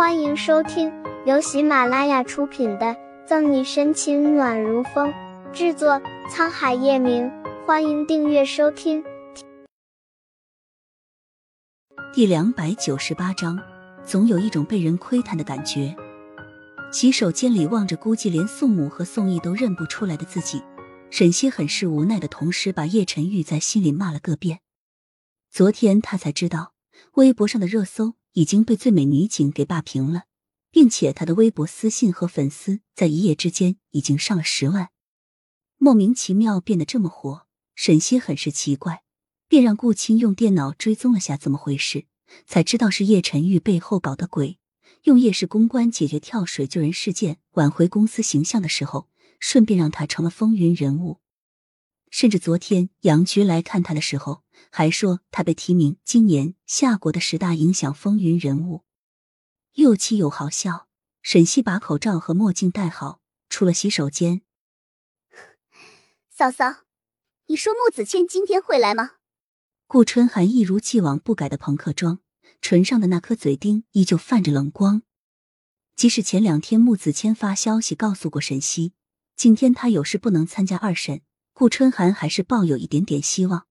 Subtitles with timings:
[0.00, 0.90] 欢迎收听
[1.26, 2.86] 由喜马拉雅出品的
[3.26, 5.12] 《赠你深情暖如风》，
[5.52, 7.30] 制作沧海夜明。
[7.66, 9.04] 欢迎订阅收听。
[12.14, 13.60] 第两百九十八章，
[14.02, 15.94] 总有一种被人窥探的感觉。
[16.90, 20.62] 洗手间里望着估计连宋母和宋义都认不出来的自己，
[21.10, 24.60] 沈西很是无奈的同时，把叶晨玉在心里骂了个遍。
[25.50, 26.72] 昨天他才知道，
[27.16, 30.24] 微博上的热搜已经被最美女警给霸屏了，
[30.70, 34.90] 并且他的微博私信和粉丝在一夜之间已经上了十万，
[35.78, 37.46] 莫名其妙变得这么火。
[37.74, 39.02] 沈西很是奇怪，
[39.48, 42.04] 便让顾青用电脑追踪了下怎么回事，
[42.46, 44.58] 才知道是叶晨玉背后搞的鬼，
[45.04, 51.20] 用叶氏公关解决跳水救人事件、挽回公司形象的时候，顺便让他成了风云人物。
[52.10, 58.84] 甚至昨天杨局来看他的时候，还说他被提名今年夏国的十大影响风云人物，
[59.74, 60.88] 又气又好笑。
[61.22, 64.42] 沈西把口罩和墨镜戴好，出了洗手间。
[66.30, 66.84] 嫂嫂，
[67.46, 69.16] 你说穆子谦今天会来吗？
[69.86, 72.20] 顾春寒一如既往不改的朋克装，
[72.60, 75.02] 唇上的那颗嘴钉依旧泛着冷光。
[75.94, 78.94] 即使前两天穆子谦发消息告诉过沈西，
[79.36, 81.20] 今天他有事不能参加二审。
[81.60, 83.66] 顾春寒还是抱有一点点希望，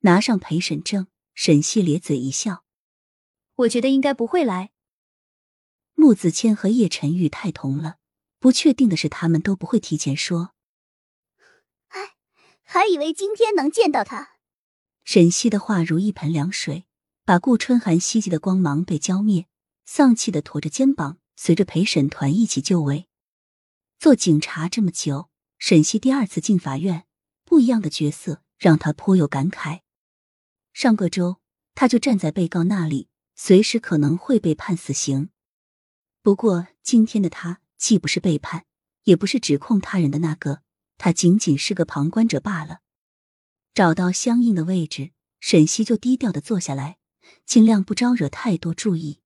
[0.00, 2.64] 拿上陪审证，沈西咧嘴一笑
[3.64, 4.72] ：“我觉得应该不会来。”
[5.96, 7.96] 穆子谦和叶晨玉太同了，
[8.38, 10.52] 不确定的是他们都不会提前说。
[11.88, 12.16] 哎，
[12.62, 14.32] 还以为今天能见到他。
[15.02, 16.84] 沈西的话如一盆凉水，
[17.24, 19.46] 把顾春寒希冀的光芒被浇灭，
[19.86, 23.08] 丧气的驼着肩膀，随着陪审团一起就位。
[23.98, 25.27] 做警察这么久。
[25.58, 27.04] 沈西第二次进法院，
[27.44, 29.80] 不一样的角色让他颇有感慨。
[30.72, 31.40] 上个周，
[31.74, 35.30] 他就站在被告那里，随时可能会被判死刑。
[36.22, 38.66] 不过今天的他，既不是被判，
[39.02, 40.62] 也不是指控他人的那个，
[40.96, 42.78] 他仅仅是个旁观者罢了。
[43.74, 45.10] 找到相应的位置，
[45.40, 46.98] 沈西就低调的坐下来，
[47.44, 49.18] 尽量不招惹太多注意。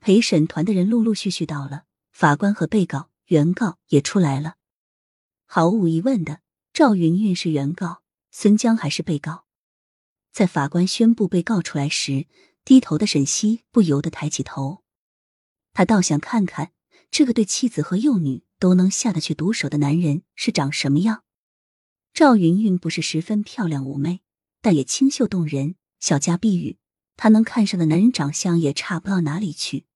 [0.00, 4.56] 陪审团的人陆陆续续到了，法官和被告、原告也出来了。
[5.50, 6.42] 毫无疑问的，
[6.74, 9.46] 赵云云是原告，孙江还是被告。
[10.30, 12.26] 在法官宣布被告出来时，
[12.66, 14.84] 低头的沈西不由得抬起头，
[15.72, 16.72] 他倒想看看
[17.10, 21.24] 这个对妻子和幼女都能下得去毒手的男人是长什么样。
[22.12, 24.20] 赵云云不是十分漂亮妩媚，
[24.60, 25.76] 但也清秀动人。
[25.98, 26.78] 小家碧玉，
[27.16, 29.86] 他能看上的男人长相也差不到哪里去。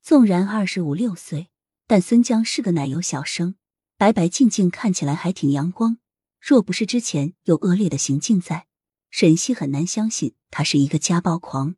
[0.00, 1.50] 纵然二十五六岁，
[1.88, 3.56] 但孙江是个奶油小生。
[3.98, 5.98] 白白净净，看起来还挺阳光。
[6.40, 8.68] 若不是之前有恶劣的行径在，
[9.10, 11.74] 沈西很难相信他是一个家暴狂。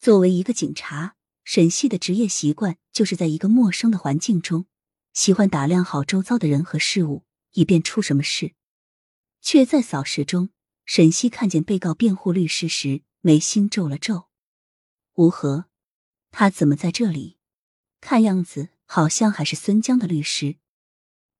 [0.00, 1.14] 作为一个警察，
[1.44, 4.64] 沈西的职业习惯就是在一个陌生的环境中，
[5.12, 8.54] 喜欢打量好周遭的人和事物，以便出什么事。
[9.42, 10.48] 却在扫视中，
[10.86, 14.28] 沈西看见被告辩护律师时，眉心皱了皱。
[15.16, 15.66] 吴和，
[16.30, 17.36] 他怎么在这里？
[18.00, 20.56] 看样子好像还是孙江的律师。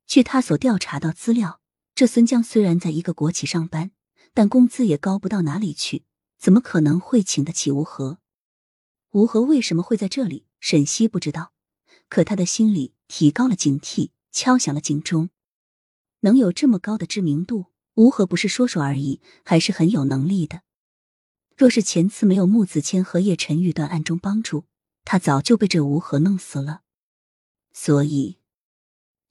[0.07, 1.59] 据他所调查到资料，
[1.93, 3.91] 这孙江虽然在一个国企上班，
[4.33, 6.05] 但工资也高不到哪里去，
[6.37, 8.19] 怎么可能会请得起吴和？
[9.11, 10.45] 吴和为什么会在这里？
[10.61, 11.51] 沈西不知道，
[12.07, 15.29] 可他的心里提高了警惕，敲响了警钟。
[16.21, 17.65] 能有这么高的知名度，
[17.95, 20.61] 吴和不是说说而已，还是很有能力的。
[21.57, 24.63] 若是前次没有穆子谦和叶晨玉断暗中帮助，
[25.03, 26.83] 他早就被这吴和弄死了。
[27.73, 28.37] 所以。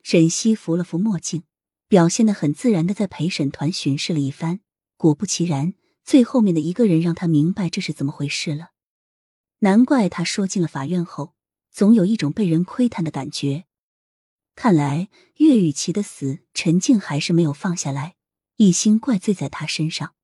[0.09, 1.43] 沈西扶了扶墨镜，
[1.89, 4.61] 表现的很自然的在陪审团巡视了一番。
[4.97, 5.75] 果不其然，
[6.05, 8.69] 最后面的一个人让他明白这是怎么回事了。
[9.59, 11.35] 难怪他说进了法院后，
[11.73, 13.65] 总有一种被人窥探的感觉。
[14.55, 15.09] 看来
[15.39, 18.15] 岳雨琪的死，陈静还是没有放下来，
[18.59, 20.15] 一心怪罪在他身上。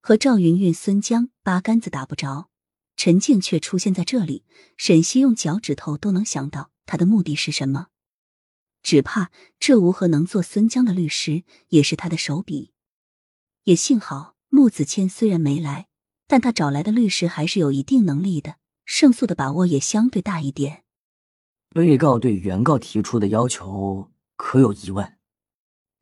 [0.00, 2.48] 和赵云云、孙江八竿子打不着，
[2.96, 4.46] 陈静却出现在这里。
[4.78, 7.88] 沈西用脚趾头都能想到他的目的是什么。
[8.84, 12.72] 只怕这吴何能做孙江的律师，也是他的手笔。
[13.64, 15.88] 也幸好穆子谦虽然没来，
[16.26, 20.84] 但他找来的律师还是有一定能力的，胜诉的把握也相对大一点。
[21.70, 25.18] 被告对原告提出的要求可有疑问？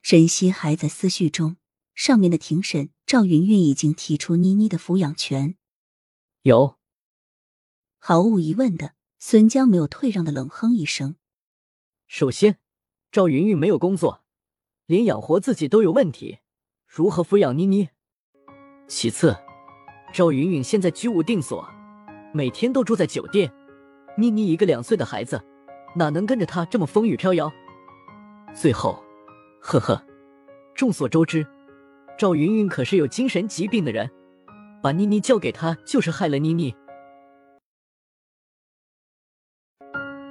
[0.02, 1.56] 沈西还在思绪中，
[1.94, 5.54] 上面的庭审赵云云已经提出妮妮的抚养权。
[6.42, 6.78] 有。
[7.98, 11.14] 毫无疑问的，孙江没有退让的冷哼一声。
[12.08, 12.58] 首先。
[13.12, 14.22] 赵云云没有工作，
[14.86, 16.38] 连养活自己都有问题，
[16.86, 17.90] 如何抚养妮妮？
[18.88, 19.36] 其次，
[20.14, 21.68] 赵云云现在居无定所，
[22.32, 23.52] 每天都住在酒店，
[24.16, 25.44] 妮妮一个两岁的孩子，
[25.94, 27.52] 哪能跟着他这么风雨飘摇？
[28.54, 29.04] 最后，
[29.60, 30.02] 呵呵，
[30.74, 31.46] 众所周知，
[32.16, 34.10] 赵云云可是有精神疾病的人，
[34.82, 36.74] 把妮妮交给他就是害了妮妮。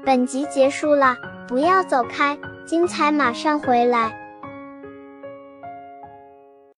[0.04, 1.16] 本集结束了，
[1.48, 2.36] 不要走开，
[2.66, 4.21] 精彩马上回来。